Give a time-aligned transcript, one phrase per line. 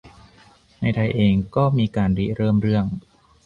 [0.81, 2.85] ในไทยเองก็มีการริเริ่มเรื่อง